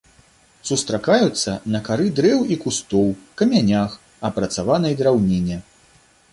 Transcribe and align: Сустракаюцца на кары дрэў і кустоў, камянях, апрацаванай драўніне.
Сустракаюцца 0.69 1.51
на 1.75 1.81
кары 1.89 2.07
дрэў 2.21 2.39
і 2.55 2.57
кустоў, 2.65 3.07
камянях, 3.41 3.91
апрацаванай 4.31 4.93
драўніне. 5.03 5.57